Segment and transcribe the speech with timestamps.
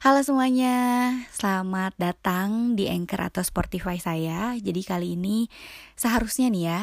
[0.00, 4.56] Halo semuanya, selamat datang di Anchor atau Spotify saya.
[4.56, 5.44] Jadi kali ini
[5.92, 6.80] seharusnya nih ya,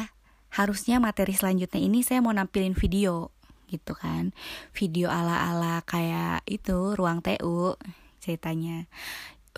[0.54, 3.34] harusnya materi selanjutnya ini saya mau nampilin video
[3.66, 4.30] gitu kan.
[4.70, 7.74] Video ala-ala kayak itu ruang TU
[8.22, 8.86] ceritanya.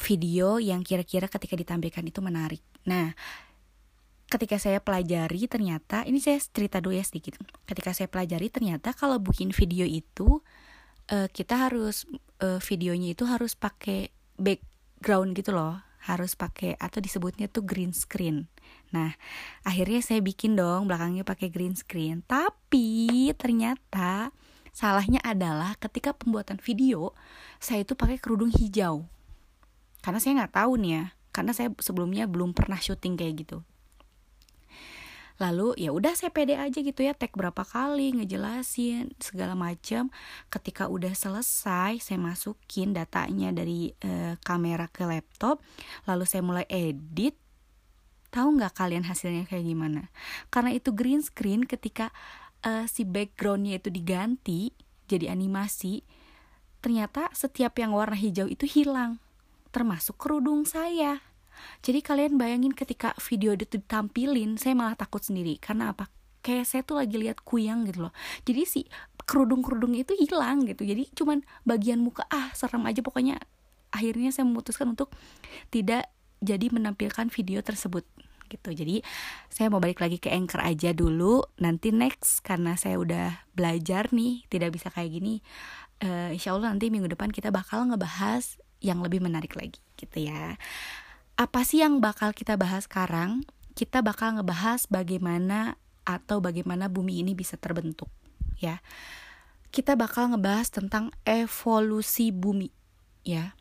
[0.09, 2.65] Video yang kira-kira ketika ditampilkan itu menarik.
[2.89, 3.13] Nah,
[4.33, 7.37] ketika saya pelajari ternyata ini saya cerita dulu ya sedikit.
[7.69, 10.41] Ketika saya pelajari ternyata kalau bikin video itu
[11.11, 12.07] uh, kita harus
[12.41, 18.49] uh, videonya itu harus pakai background gitu loh harus pakai atau disebutnya tuh green screen.
[18.89, 19.13] Nah,
[19.69, 22.25] akhirnya saya bikin dong belakangnya pakai green screen.
[22.25, 24.33] Tapi ternyata
[24.73, 27.13] salahnya adalah ketika pembuatan video
[27.61, 29.05] saya itu pakai kerudung hijau.
[30.01, 31.05] Karena saya nggak tahu nih ya,
[31.37, 33.61] karena saya sebelumnya belum pernah syuting kayak gitu
[35.41, 40.13] lalu ya udah saya pede aja gitu ya tag berapa kali ngejelasin segala macam
[40.53, 45.65] ketika udah selesai saya masukin datanya dari uh, kamera ke laptop
[46.05, 47.35] lalu saya mulai edit.
[48.31, 50.07] Tahu nggak kalian hasilnya kayak gimana?
[50.55, 52.15] Karena itu green screen ketika
[52.63, 54.71] uh, si backgroundnya itu diganti
[55.11, 56.07] jadi animasi
[56.81, 59.21] ternyata setiap yang warna hijau itu hilang
[59.71, 61.21] termasuk kerudung saya
[61.81, 65.57] jadi kalian bayangin ketika video itu ditampilin, saya malah takut sendiri.
[65.57, 66.09] Karena apa?
[66.41, 68.15] Kayak saya tuh lagi lihat kuyang gitu loh.
[68.45, 68.81] Jadi si
[69.29, 70.83] kerudung-kerudung itu hilang gitu.
[70.85, 73.37] Jadi cuman bagian muka ah serem aja pokoknya.
[73.93, 75.13] Akhirnya saya memutuskan untuk
[75.69, 76.09] tidak
[76.41, 78.09] jadi menampilkan video tersebut
[78.51, 78.75] gitu.
[78.75, 79.05] Jadi
[79.47, 81.45] saya mau balik lagi ke anchor aja dulu.
[81.63, 85.45] Nanti next karena saya udah belajar nih, tidak bisa kayak gini.
[86.01, 90.57] Uh, insya Allah nanti minggu depan kita bakal ngebahas yang lebih menarik lagi gitu ya
[91.41, 93.49] apa sih yang bakal kita bahas sekarang?
[93.73, 98.13] Kita bakal ngebahas bagaimana atau bagaimana bumi ini bisa terbentuk,
[98.61, 98.85] ya.
[99.73, 102.69] Kita bakal ngebahas tentang evolusi bumi,
[103.25, 103.57] ya.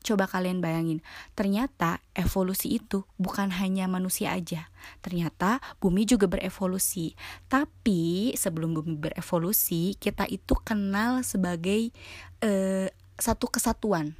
[0.00, 1.04] Coba kalian bayangin,
[1.36, 4.72] ternyata evolusi itu bukan hanya manusia aja.
[5.04, 7.12] Ternyata bumi juga berevolusi.
[7.52, 11.92] Tapi sebelum bumi berevolusi, kita itu kenal sebagai
[12.40, 12.88] uh,
[13.20, 14.16] satu kesatuan,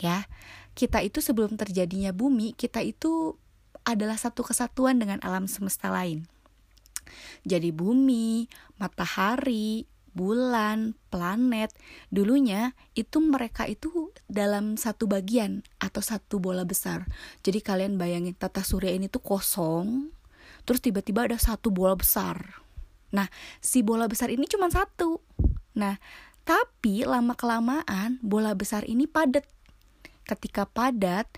[0.00, 0.24] ya
[0.76, 3.40] kita itu sebelum terjadinya bumi, kita itu
[3.88, 6.28] adalah satu kesatuan dengan alam semesta lain.
[7.48, 8.44] Jadi bumi,
[8.76, 11.72] matahari, bulan, planet,
[12.12, 17.08] dulunya itu mereka itu dalam satu bagian atau satu bola besar.
[17.40, 20.12] Jadi kalian bayangin tata surya ini tuh kosong,
[20.68, 22.64] terus tiba-tiba ada satu bola besar.
[23.16, 23.32] Nah,
[23.64, 25.24] si bola besar ini cuma satu.
[25.78, 25.96] Nah,
[26.42, 29.46] tapi lama kelamaan bola besar ini padat
[30.26, 31.30] ketika padat,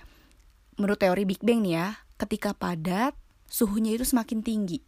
[0.81, 3.13] menurut teori Big Bang nih ya, ketika padat,
[3.47, 4.81] suhunya itu semakin tinggi.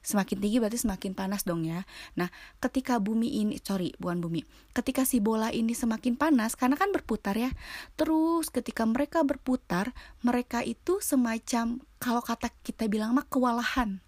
[0.00, 1.84] Semakin tinggi berarti semakin panas dong ya.
[2.16, 4.40] Nah, ketika bumi ini, sorry, bukan bumi.
[4.72, 7.52] Ketika si bola ini semakin panas, karena kan berputar ya.
[8.00, 9.92] Terus ketika mereka berputar,
[10.24, 14.00] mereka itu semacam, kalau kata kita bilang mah kewalahan.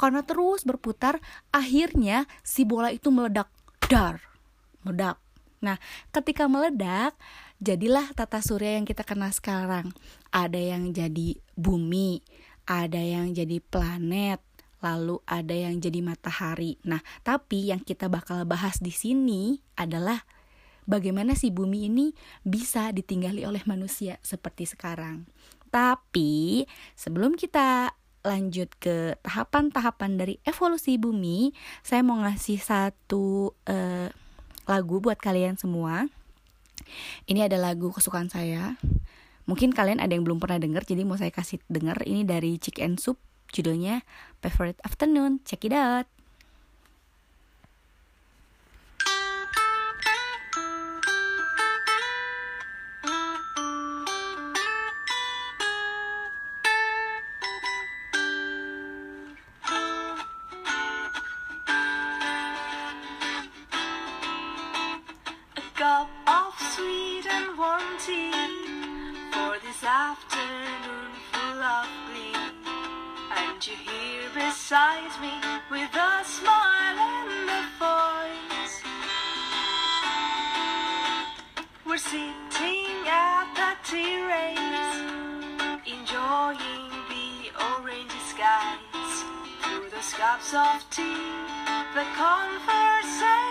[0.00, 1.20] Karena terus berputar,
[1.52, 3.52] akhirnya si bola itu meledak.
[3.84, 4.24] Dar.
[4.80, 5.20] Meledak.
[5.60, 5.76] Nah,
[6.08, 7.16] ketika meledak,
[7.64, 9.88] jadilah tata surya yang kita kenal sekarang.
[10.28, 12.20] Ada yang jadi bumi,
[12.68, 14.44] ada yang jadi planet,
[14.84, 16.76] lalu ada yang jadi matahari.
[16.84, 20.28] Nah, tapi yang kita bakal bahas di sini adalah
[20.84, 22.12] bagaimana si bumi ini
[22.44, 25.24] bisa ditinggali oleh manusia seperti sekarang.
[25.72, 34.08] Tapi sebelum kita lanjut ke tahapan-tahapan dari evolusi bumi, saya mau ngasih satu uh,
[34.68, 36.08] lagu buat kalian semua.
[37.28, 38.76] Ini ada lagu kesukaan saya.
[39.44, 42.00] Mungkin kalian ada yang belum pernah denger, jadi mau saya kasih denger.
[42.08, 43.20] Ini dari Chick and Soup,
[43.52, 44.00] judulnya
[44.40, 45.44] Favorite Afternoon.
[45.44, 46.08] Check it out.
[74.74, 75.30] besides me
[75.70, 78.74] with a smile and a voice.
[81.86, 84.96] We're sitting at the terrace,
[85.86, 89.14] enjoying the orange skies
[89.62, 91.22] through the scuffs of tea.
[91.94, 93.43] The conversation.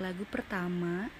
[0.00, 1.12] Lagu pertama.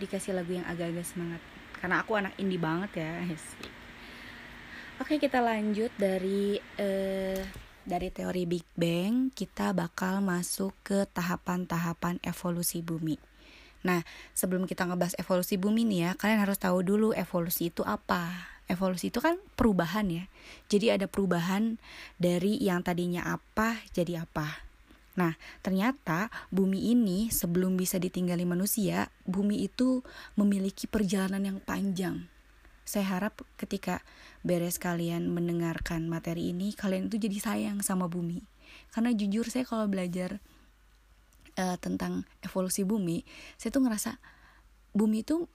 [0.00, 1.40] Dikasih lagu yang agak-agak semangat.
[1.78, 3.12] Karena aku anak indie banget ya.
[5.04, 7.44] Oke, kita lanjut dari eh,
[7.84, 13.20] dari teori Big Bang, kita bakal masuk ke tahapan-tahapan evolusi bumi.
[13.84, 14.00] Nah,
[14.32, 18.48] sebelum kita ngebahas evolusi bumi nih ya, kalian harus tahu dulu evolusi itu apa.
[18.64, 20.24] Evolusi itu kan perubahan ya.
[20.72, 21.76] Jadi ada perubahan
[22.16, 24.64] dari yang tadinya apa jadi apa.
[25.14, 30.02] Nah, ternyata bumi ini sebelum bisa ditinggali manusia, bumi itu
[30.34, 32.26] memiliki perjalanan yang panjang.
[32.82, 34.02] Saya harap ketika
[34.42, 38.42] beres kalian mendengarkan materi ini, kalian itu jadi sayang sama bumi.
[38.90, 40.42] Karena jujur saya kalau belajar
[41.54, 43.22] eh, tentang evolusi bumi,
[43.54, 44.18] saya tuh ngerasa
[44.98, 45.46] bumi itu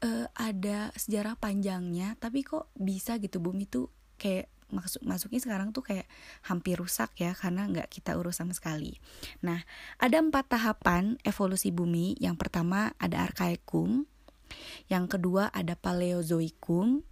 [0.00, 5.86] eh, ada sejarah panjangnya, tapi kok bisa gitu bumi tuh kayak masuk masuknya sekarang tuh
[5.86, 6.06] kayak
[6.42, 8.98] hampir rusak ya karena nggak kita urus sama sekali.
[9.42, 9.62] Nah
[10.02, 12.18] ada empat tahapan evolusi bumi.
[12.18, 14.06] Yang pertama ada Archaeum,
[14.90, 17.06] yang kedua ada Paleozoikum,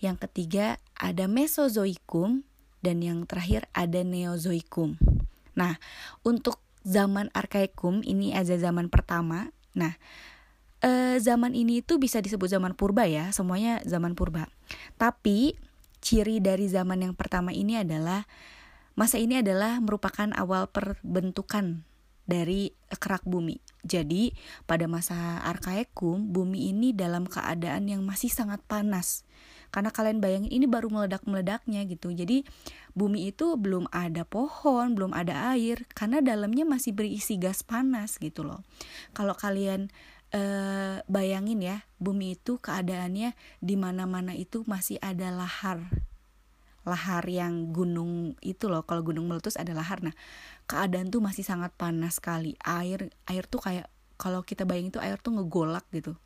[0.00, 2.44] yang ketiga ada Mesozoikum,
[2.84, 5.00] dan yang terakhir ada Neozoikum.
[5.56, 5.80] Nah
[6.24, 9.48] untuk zaman Archaeum ini ada zaman pertama.
[9.72, 9.96] Nah
[10.84, 14.52] eh, zaman ini tuh bisa disebut zaman purba ya, semuanya zaman purba.
[15.00, 15.56] Tapi
[16.04, 18.28] ciri dari zaman yang pertama ini adalah
[18.94, 21.82] masa ini adalah merupakan awal perbentukan
[22.24, 23.60] dari kerak bumi.
[23.84, 24.32] Jadi
[24.64, 29.24] pada masa Archaeum bumi ini dalam keadaan yang masih sangat panas.
[29.68, 32.14] Karena kalian bayangin ini baru meledak-meledaknya gitu.
[32.14, 32.46] Jadi
[32.94, 38.46] bumi itu belum ada pohon, belum ada air karena dalamnya masih berisi gas panas gitu
[38.46, 38.62] loh.
[39.12, 39.90] Kalau kalian
[40.34, 45.86] eh, bayangin ya, bumi itu keadaannya di mana-mana itu masih ada lahar.
[46.84, 50.02] Lahar yang gunung itu loh, kalau gunung meletus ada lahar.
[50.04, 50.12] Nah,
[50.66, 52.58] keadaan tuh masih sangat panas sekali.
[52.60, 53.86] Air air tuh kayak
[54.18, 56.18] kalau kita bayangin tuh air tuh ngegolak gitu.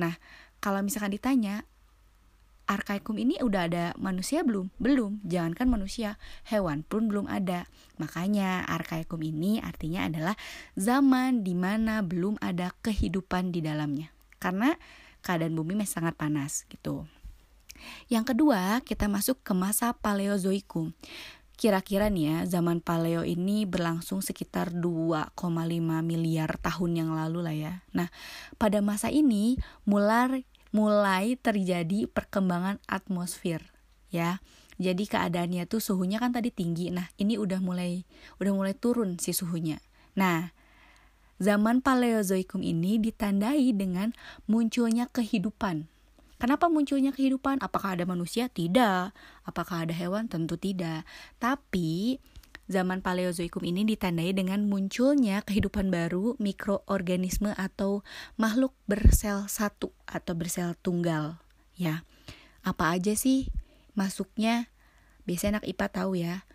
[0.00, 0.16] Nah,
[0.62, 1.66] kalau misalkan ditanya
[2.70, 4.70] Arkaicum ini udah ada manusia belum?
[4.78, 5.18] Belum.
[5.26, 7.66] Jangankan manusia, hewan pun belum ada.
[7.98, 10.38] Makanya Arkaicum ini artinya adalah
[10.78, 14.14] zaman di mana belum ada kehidupan di dalamnya.
[14.38, 14.70] Karena
[15.26, 17.10] keadaan bumi masih sangat panas gitu.
[18.06, 20.94] Yang kedua, kita masuk ke masa Paleozoikum.
[21.60, 25.36] Kira-kira nih ya, zaman paleo ini berlangsung sekitar 2,5
[26.00, 27.72] miliar tahun yang lalu lah ya.
[27.92, 28.08] Nah,
[28.56, 33.62] pada masa ini mulai mulai terjadi perkembangan atmosfer
[34.10, 34.42] ya.
[34.80, 36.88] Jadi keadaannya tuh suhunya kan tadi tinggi.
[36.88, 38.00] Nah, ini udah mulai
[38.40, 39.76] udah mulai turun si suhunya.
[40.16, 40.56] Nah,
[41.36, 44.16] zaman Paleozoikum ini ditandai dengan
[44.48, 45.84] munculnya kehidupan.
[46.40, 47.60] Kenapa munculnya kehidupan?
[47.60, 48.48] Apakah ada manusia?
[48.48, 49.12] Tidak.
[49.44, 50.24] Apakah ada hewan?
[50.32, 51.04] Tentu tidak.
[51.36, 52.16] Tapi
[52.70, 58.06] zaman Paleozoikum ini ditandai dengan munculnya kehidupan baru mikroorganisme atau
[58.38, 61.42] makhluk bersel satu atau bersel tunggal.
[61.74, 62.06] Ya,
[62.62, 63.50] apa aja sih
[63.98, 64.70] masuknya?
[65.26, 66.46] Biasanya anak IPA tahu ya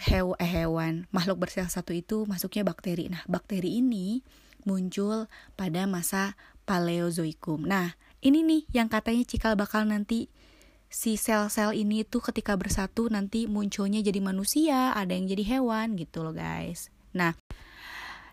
[0.00, 3.12] hew eh, hewan makhluk bersel satu itu masuknya bakteri.
[3.12, 4.24] Nah, bakteri ini
[4.64, 5.28] muncul
[5.58, 7.66] pada masa Paleozoikum.
[7.66, 10.30] Nah, ini nih yang katanya cikal bakal nanti
[10.90, 16.26] si sel-sel ini tuh ketika bersatu nanti munculnya jadi manusia, ada yang jadi hewan gitu
[16.26, 16.90] loh guys.
[17.14, 17.38] Nah,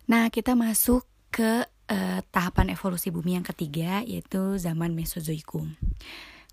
[0.10, 5.78] nah kita masuk ke uh, tahapan evolusi bumi yang ketiga yaitu zaman Mesozoikum.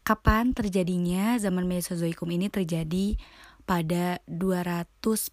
[0.04, 3.16] Kapan terjadinya zaman Mesozoikum ini terjadi
[3.64, 5.32] pada 245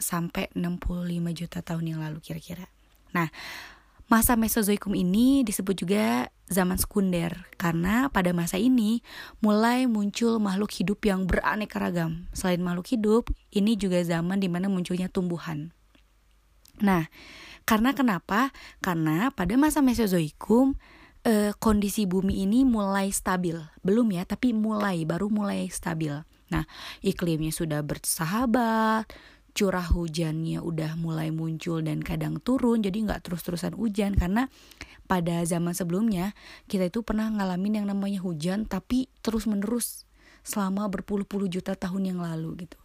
[0.00, 2.72] sampai 65 juta tahun yang lalu kira-kira.
[3.12, 3.28] Nah,
[4.08, 9.00] masa Mesozoikum ini disebut juga zaman sekunder karena pada masa ini
[9.40, 12.28] mulai muncul makhluk hidup yang beraneka ragam.
[12.36, 13.22] Selain makhluk hidup,
[13.54, 15.72] ini juga zaman di mana munculnya tumbuhan.
[16.82, 17.06] Nah,
[17.64, 18.52] karena kenapa?
[18.84, 20.76] Karena pada masa Mesozoikum
[21.24, 23.56] eh, kondisi bumi ini mulai stabil.
[23.80, 26.12] Belum ya, tapi mulai baru mulai stabil.
[26.52, 26.64] Nah,
[27.00, 29.08] iklimnya sudah bersahabat,
[29.56, 34.50] curah hujannya udah mulai muncul dan kadang turun, jadi nggak terus-terusan hujan karena
[35.04, 36.32] pada zaman sebelumnya
[36.68, 40.08] kita itu pernah ngalamin yang namanya hujan tapi terus-menerus
[40.44, 42.78] selama berpuluh-puluh juta tahun yang lalu gitu.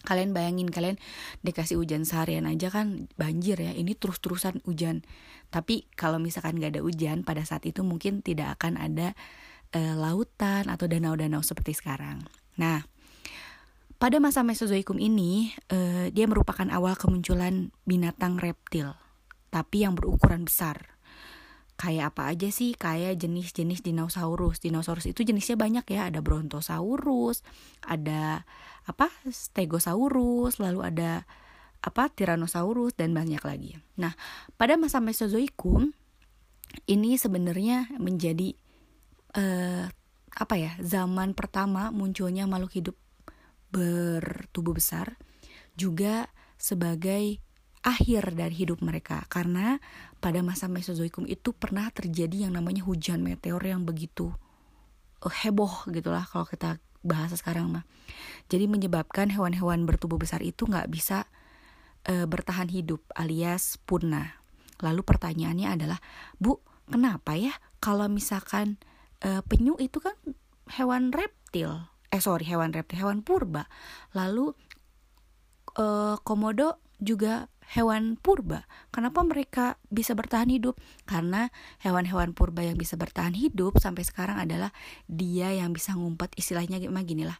[0.00, 0.96] Kalian bayangin kalian
[1.44, 3.76] dikasih hujan seharian aja kan banjir ya.
[3.76, 5.04] Ini terus-terusan hujan.
[5.52, 9.12] Tapi kalau misalkan gak ada hujan pada saat itu mungkin tidak akan ada
[9.76, 12.24] uh, lautan atau danau-danau seperti sekarang.
[12.56, 12.80] Nah,
[14.00, 18.96] pada masa Mesozoikum ini, uh, dia merupakan awal kemunculan binatang reptil,
[19.52, 20.96] tapi yang berukuran besar.
[21.80, 22.76] Kayak apa aja sih?
[22.76, 24.60] Kayak jenis-jenis dinosaurus.
[24.60, 26.12] Dinosaurus itu jenisnya banyak ya.
[26.12, 27.40] Ada Brontosaurus,
[27.88, 28.44] ada
[28.84, 29.08] apa?
[29.24, 31.24] Stegosaurus, lalu ada
[31.80, 32.12] apa?
[32.12, 33.80] Tyrannosaurus dan banyak lagi.
[33.96, 34.12] Nah,
[34.60, 35.96] pada masa Mesozoikum
[36.84, 38.52] ini sebenarnya menjadi
[39.40, 39.88] uh,
[40.30, 42.96] apa ya zaman pertama munculnya makhluk hidup
[43.74, 45.18] bertubuh besar
[45.74, 47.42] juga sebagai
[47.80, 49.24] akhir dari hidup mereka.
[49.28, 49.80] Karena
[50.20, 54.32] pada masa Mesozoikum itu pernah terjadi yang namanya hujan meteor yang begitu
[55.24, 57.84] uh, heboh gitulah kalau kita bahasa sekarang mah.
[58.52, 61.24] Jadi menyebabkan hewan-hewan bertubuh besar itu nggak bisa
[62.08, 64.40] uh, bertahan hidup alias punah.
[64.80, 65.98] Lalu pertanyaannya adalah
[66.40, 68.80] bu kenapa ya kalau misalkan
[69.24, 70.16] uh, penyu itu kan
[70.76, 71.88] hewan reptil?
[72.10, 73.68] Eh sorry hewan reptil hewan purba.
[74.12, 74.52] Lalu
[75.80, 78.66] uh, komodo juga hewan purba.
[78.90, 80.78] Kenapa mereka bisa bertahan hidup?
[81.06, 84.74] Karena hewan-hewan purba yang bisa bertahan hidup sampai sekarang adalah
[85.06, 87.38] dia yang bisa ngumpet istilahnya gimana gini lah.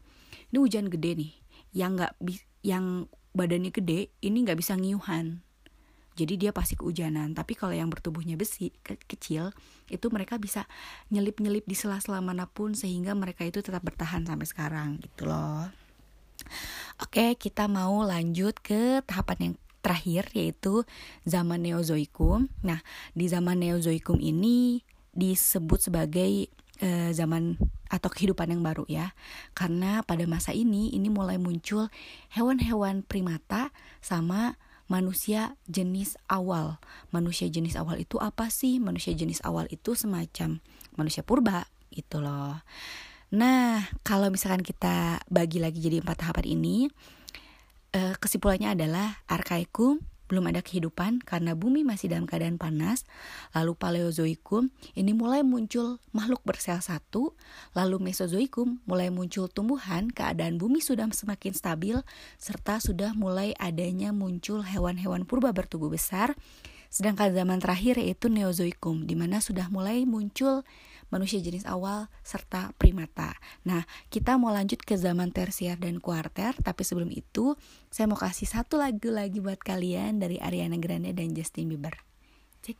[0.50, 1.32] Ini hujan gede nih,
[1.75, 2.12] yang nggak
[2.66, 5.40] yang badannya gede ini nggak bisa ngiuhan
[6.18, 9.54] jadi dia pasti kehujanan tapi kalau yang bertubuhnya besi ke kecil
[9.88, 10.66] itu mereka bisa
[11.08, 15.70] nyelip-nyelip di sela-sela mana pun sehingga mereka itu tetap bertahan sampai sekarang gitu loh
[17.00, 20.84] oke kita mau lanjut ke tahapan yang terakhir yaitu
[21.25, 22.80] zaman Neozoikum nah
[23.16, 26.49] di zaman Neozoikum ini disebut sebagai
[26.80, 27.58] uh, zaman
[27.90, 29.12] atau kehidupan yang baru ya.
[29.52, 31.90] Karena pada masa ini ini mulai muncul
[32.30, 34.54] hewan-hewan primata sama
[34.87, 36.78] manusia jenis awal.
[37.10, 38.78] Manusia jenis awal itu apa sih?
[38.78, 40.62] Manusia jenis awal itu semacam
[40.94, 42.62] manusia purba gitu loh.
[43.30, 46.90] Nah, kalau misalkan kita bagi lagi jadi empat tahapan ini,
[47.94, 53.02] eh, kesimpulannya adalah arkaikum, belum ada kehidupan karena bumi masih dalam keadaan panas.
[53.50, 57.35] Lalu Paleozoikum ini mulai muncul makhluk bersel satu.
[57.75, 61.99] Lalu Mesozoikum mulai muncul tumbuhan, keadaan bumi sudah semakin stabil
[62.38, 66.38] serta sudah mulai adanya muncul hewan-hewan purba bertubuh besar.
[66.90, 70.66] Sedangkan zaman terakhir yaitu Neozoikum di mana sudah mulai muncul
[71.11, 73.35] manusia jenis awal, serta primata.
[73.66, 77.59] Nah, kita mau lanjut ke zaman tersier dan kuarter, tapi sebelum itu
[77.90, 81.99] saya mau kasih satu lagu lagi buat kalian dari Ariana Grande dan Justin Bieber.
[82.62, 82.78] Check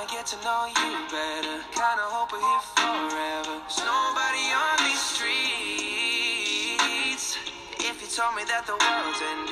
[0.00, 1.60] I'ma get to know you better.
[1.76, 3.60] Kinda hope we're here forever.
[3.60, 5.36] There's nobody on these streets.
[7.84, 9.49] If you told me that the world's ending,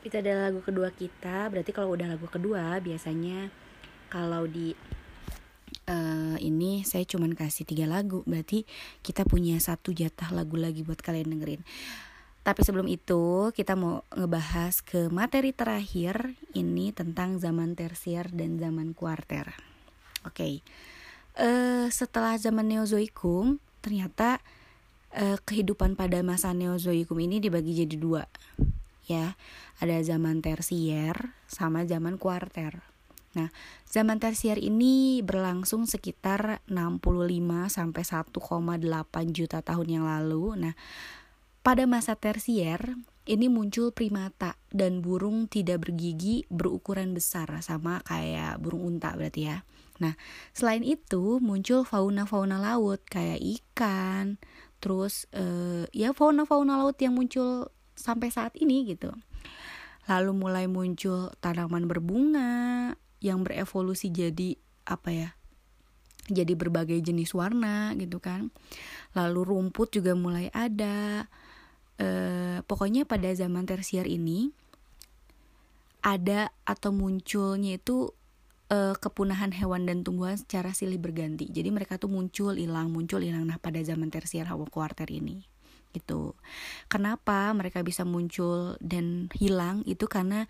[0.00, 1.52] Yap, itu adalah lagu kedua kita.
[1.52, 3.52] Berarti kalau udah lagu kedua, biasanya
[4.08, 4.72] kalau di
[5.84, 8.24] eh, ini saya cuman kasih tiga lagu.
[8.24, 8.64] Berarti
[9.04, 11.60] kita punya satu jatah lagu lagi buat kalian dengerin.
[12.40, 18.96] Tapi sebelum itu, kita mau ngebahas ke materi terakhir ini tentang zaman tersier dan zaman
[18.96, 19.52] kuarter.
[20.24, 20.64] Oke.
[21.36, 24.40] Eh, setelah zaman Neozoikum, ternyata
[25.12, 28.24] eh, kehidupan pada masa Neozoikum ini dibagi jadi dua
[29.10, 29.34] ya
[29.82, 32.86] ada zaman tersier sama zaman kuarter
[33.34, 33.50] nah
[33.86, 37.02] zaman tersier ini berlangsung sekitar 65
[37.70, 38.30] sampai 1,8
[39.34, 40.74] juta tahun yang lalu nah
[41.60, 42.96] pada masa tersier
[43.28, 49.62] ini muncul primata dan burung tidak bergigi berukuran besar sama kayak burung unta berarti ya.
[50.00, 50.16] Nah,
[50.56, 54.40] selain itu muncul fauna-fauna laut kayak ikan,
[54.80, 57.68] terus eh, ya fauna-fauna laut yang muncul
[58.00, 59.12] sampai saat ini gitu.
[60.08, 62.50] Lalu mulai muncul tanaman berbunga
[63.20, 64.56] yang berevolusi jadi
[64.88, 65.30] apa ya?
[66.30, 68.48] Jadi berbagai jenis warna gitu kan.
[69.12, 71.28] Lalu rumput juga mulai ada.
[72.00, 74.48] Eh, pokoknya pada zaman tersier ini
[76.00, 78.16] ada atau munculnya itu
[78.72, 81.46] eh, kepunahan hewan dan tumbuhan secara silih berganti.
[81.52, 83.44] Jadi mereka tuh muncul hilang, muncul hilang.
[83.44, 85.59] Nah pada zaman tersier hawa kuarter ini
[85.90, 86.38] gitu.
[86.86, 90.46] Kenapa mereka bisa muncul dan hilang itu karena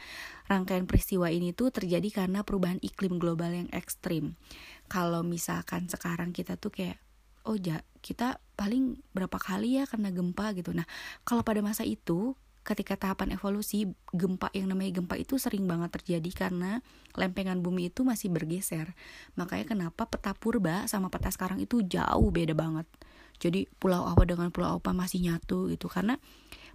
[0.47, 4.39] rangkaian peristiwa ini tuh terjadi karena perubahan iklim global yang ekstrim.
[4.91, 7.01] Kalau misalkan sekarang kita tuh kayak
[7.49, 10.85] oh ja, kita paling berapa kali ya kena gempa gitu nah
[11.25, 16.47] kalau pada masa itu ketika tahapan evolusi gempa yang namanya gempa itu sering banget terjadi
[16.47, 16.85] karena
[17.17, 18.93] lempengan bumi itu masih bergeser
[19.33, 22.85] makanya kenapa peta purba sama peta sekarang itu jauh beda banget
[23.41, 25.89] jadi pulau apa dengan pulau apa masih nyatu gitu.
[25.89, 26.21] Karena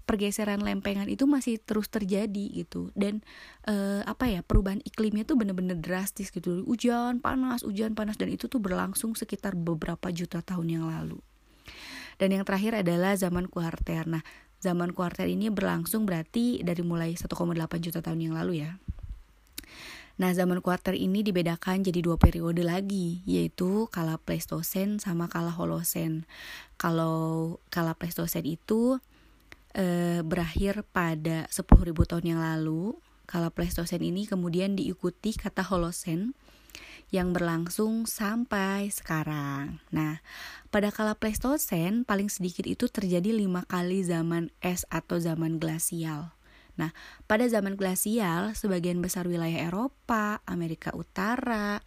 [0.09, 2.89] pergeseran lempengan itu masih terus terjadi gitu.
[2.97, 3.21] Dan
[3.69, 6.65] eh, apa ya perubahan iklimnya tuh bener-bener drastis gitu.
[6.65, 8.17] Hujan panas hujan panas.
[8.17, 11.21] Dan itu tuh berlangsung sekitar beberapa juta tahun yang lalu.
[12.17, 14.09] Dan yang terakhir adalah zaman kuarter.
[14.09, 14.25] Nah
[14.65, 17.29] zaman kuarter ini berlangsung berarti dari mulai 1,8
[17.77, 18.81] juta tahun yang lalu ya
[20.15, 26.23] Nah, zaman kuarter ini dibedakan jadi dua periode lagi, yaitu kala Pleistosen sama kala Holosen.
[26.79, 29.03] Kalau kala Pleistosen itu
[29.75, 32.95] e, berakhir pada 10.000 tahun yang lalu.
[33.27, 36.31] Kala Pleistosen ini kemudian diikuti kata Holosen
[37.13, 39.83] yang berlangsung sampai sekarang.
[39.91, 40.23] Nah,
[40.71, 46.34] pada kala Pleistosen paling sedikit itu terjadi lima kali zaman es atau zaman glasial.
[46.75, 46.91] Nah,
[47.25, 51.79] pada zaman glasial, sebagian besar wilayah Eropa, Amerika Utara,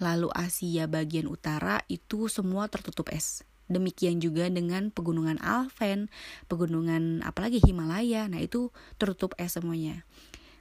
[0.00, 3.46] lalu Asia bagian utara itu semua tertutup es.
[3.70, 6.12] Demikian juga dengan pegunungan Alpen,
[6.50, 8.26] pegunungan apalagi Himalaya.
[8.26, 10.04] Nah, itu tertutup es semuanya.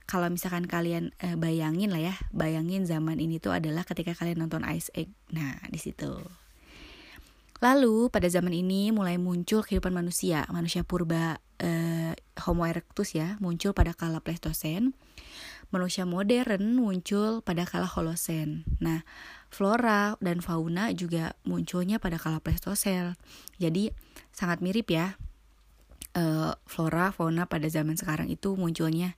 [0.05, 4.67] Kalau misalkan kalian eh, bayangin lah ya, bayangin zaman ini tuh adalah ketika kalian nonton
[4.75, 5.11] Ice Age.
[5.31, 6.11] Nah, di situ.
[7.61, 13.77] Lalu pada zaman ini mulai muncul kehidupan manusia, manusia purba eh, Homo erectus ya, muncul
[13.77, 14.97] pada kala Pleistosen.
[15.69, 18.65] Manusia modern muncul pada kala Holosen.
[18.81, 19.05] Nah,
[19.53, 23.13] flora dan fauna juga munculnya pada kala Pleistosen.
[23.61, 23.93] Jadi
[24.33, 25.21] sangat mirip ya.
[26.17, 29.13] Eh, flora, fauna pada zaman sekarang itu munculnya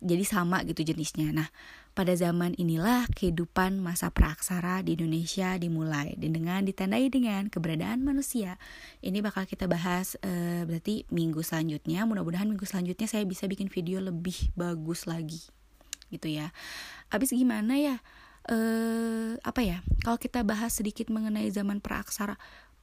[0.00, 1.34] jadi sama gitu jenisnya.
[1.34, 1.50] Nah,
[1.90, 8.56] pada zaman inilah kehidupan masa praaksara di Indonesia dimulai dan dengan ditandai dengan keberadaan manusia.
[9.02, 12.06] Ini bakal kita bahas uh, berarti minggu selanjutnya.
[12.06, 15.42] Mudah-mudahan minggu selanjutnya saya bisa bikin video lebih bagus lagi.
[16.08, 16.54] Gitu ya.
[17.10, 17.96] Habis gimana ya?
[18.46, 19.82] Uh, apa ya?
[20.06, 22.38] Kalau kita bahas sedikit mengenai zaman praaksara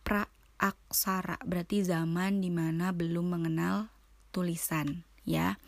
[0.07, 3.91] praaksara berarti zaman di mana belum mengenal
[4.31, 5.59] tulisan ya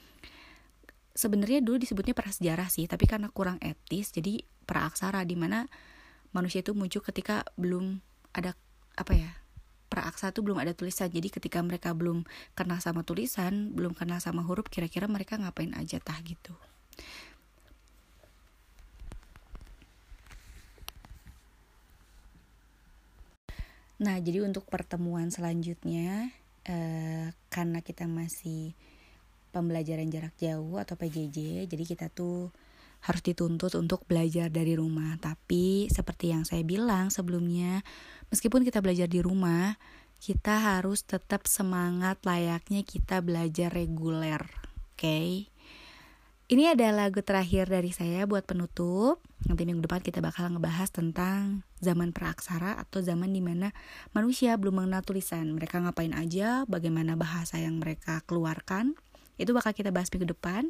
[1.19, 5.67] sebenarnya dulu disebutnya prasejarah sih tapi karena kurang etis jadi praaksara di mana
[6.32, 7.99] manusia itu muncul ketika belum
[8.32, 8.55] ada
[8.95, 9.32] apa ya
[9.89, 11.10] praaksara itu belum ada tulisan.
[11.10, 12.21] Jadi ketika mereka belum
[12.53, 16.53] kenal sama tulisan belum kenal sama huruf kira-kira mereka ngapain aja tah gitu.
[23.99, 26.32] Nah, jadi untuk pertemuan selanjutnya,
[26.63, 28.71] eh, karena kita masih
[29.50, 32.54] pembelajaran jarak jauh atau PJJ jadi kita tuh
[33.00, 35.16] harus dituntut untuk belajar dari rumah.
[35.24, 37.80] Tapi seperti yang saya bilang sebelumnya
[38.28, 39.80] meskipun kita belajar di rumah
[40.20, 45.00] kita harus tetap semangat layaknya kita belajar reguler oke?
[45.00, 45.48] Okay?
[46.50, 49.22] ini ada lagu terakhir dari saya buat penutup.
[49.46, 53.70] Nanti minggu depan kita bakal ngebahas tentang zaman praaksara atau zaman di mana
[54.18, 55.54] manusia belum mengenal tulisan.
[55.54, 58.98] Mereka ngapain aja bagaimana bahasa yang mereka keluarkan
[59.39, 60.69] itu bakal kita bahas minggu depan.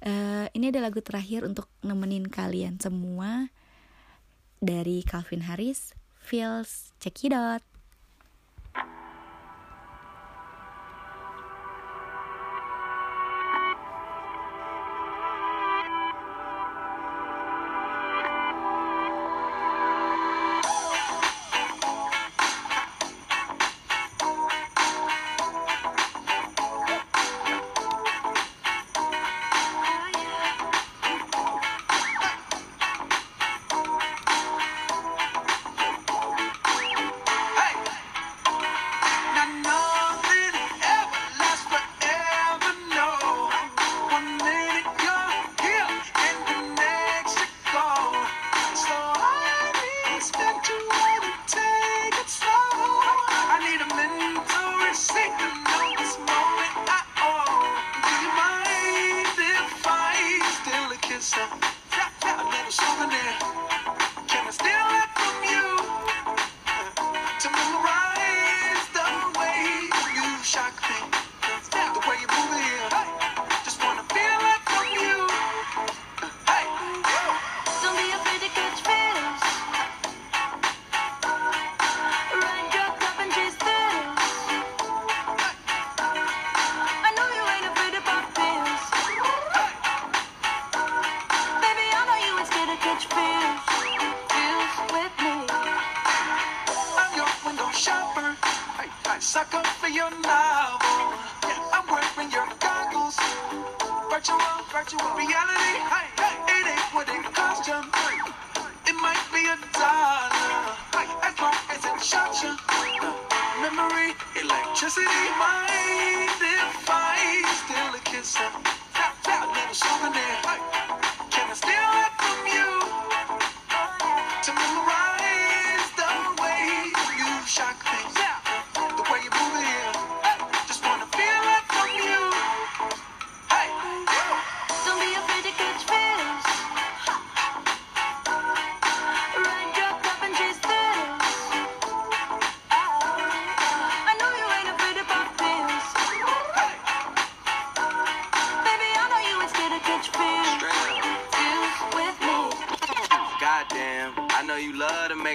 [0.00, 3.52] Uh, ini ada lagu terakhir untuk nemenin kalian semua
[4.60, 7.64] dari Calvin Harris Feels Check It Out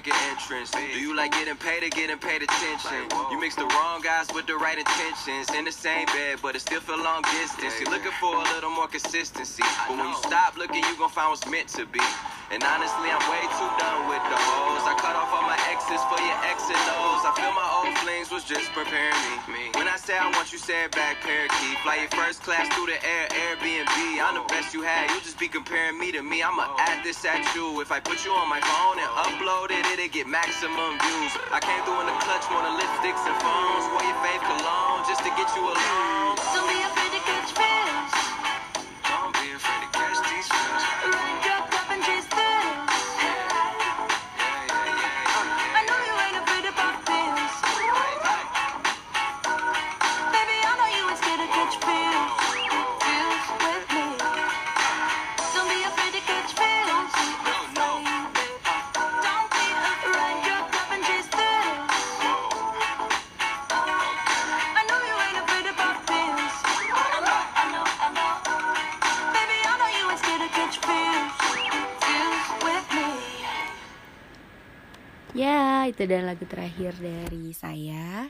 [0.05, 0.71] make an entrance.
[0.71, 3.07] Do you like getting paid or getting paid attention?
[3.31, 5.49] You mix the wrong guys with the right intentions.
[5.55, 7.73] In the same bed, but it still feel long distance.
[7.79, 9.63] You're looking for a little more consistency.
[9.87, 12.01] But when you stop looking, you gon' find what's meant to be.
[12.55, 14.87] And honestly, I'm way too done with the hoes.
[14.87, 17.27] I cut off all my exes for your X and O's.
[17.27, 19.75] I feel my old flings was just preparing me.
[19.75, 21.75] When I say I want you, say it back, parakeet.
[21.83, 23.99] Fly your first class through the air, Airbnb.
[24.23, 25.11] I'm the best you had.
[25.11, 26.47] You just be comparing me to me.
[26.47, 27.83] I'ma add this at you.
[27.83, 31.35] If I put you on my phone and upload it, it'll get maximum views.
[31.51, 33.83] I came through in the clutch, more than lipsticks and phones.
[33.91, 36.39] Wore your fave cologne just to get you alone.
[36.55, 37.51] Don't be afraid to catch
[75.95, 78.27] itu adalah lagu terakhir dari saya.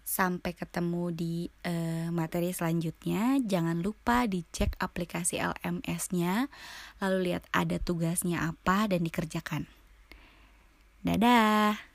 [0.00, 3.36] Sampai ketemu di eh, materi selanjutnya.
[3.44, 6.48] Jangan lupa dicek aplikasi LMS-nya,
[7.04, 9.68] lalu lihat ada tugasnya apa dan dikerjakan.
[11.04, 11.91] Dadah.